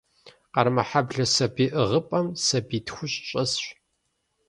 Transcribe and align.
Къармэхьэблэ 0.53 1.25
сабий 1.33 1.71
ӏыгъыпӏэм 1.73 2.27
сабий 2.45 2.81
тхущӀ 2.85 3.21
щӀэсщ. 3.27 3.63